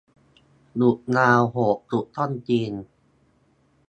[0.75, 2.73] หยุดยาวโหดสุดต้องจีน